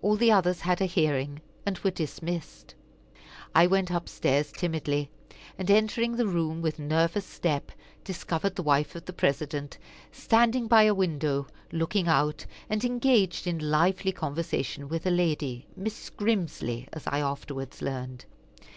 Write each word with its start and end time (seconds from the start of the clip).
All 0.00 0.14
the 0.14 0.30
others 0.30 0.60
had 0.60 0.80
a 0.80 0.84
hearing, 0.84 1.40
and 1.66 1.76
were 1.80 1.90
dismissed. 1.90 2.76
I 3.52 3.66
went 3.66 3.90
up 3.90 4.08
stairs 4.08 4.52
timidly, 4.52 5.10
and 5.58 5.68
entering 5.68 6.14
the 6.14 6.26
room 6.28 6.62
with 6.62 6.78
nervous 6.78 7.24
step, 7.26 7.72
discovered 8.04 8.54
the 8.54 8.62
wife 8.62 8.94
of 8.94 9.06
the 9.06 9.12
President 9.12 9.76
standing 10.12 10.68
by 10.68 10.84
a 10.84 10.94
window, 10.94 11.48
looking 11.72 12.06
out, 12.06 12.46
and 12.70 12.84
engaged 12.84 13.48
in 13.48 13.58
lively 13.58 14.12
conversation 14.12 14.88
with 14.88 15.04
a 15.04 15.10
lady, 15.10 15.66
Mrs. 15.76 16.14
Grimsly, 16.14 16.88
as 16.92 17.04
I 17.08 17.18
afterwards 17.18 17.82
learned. 17.82 18.24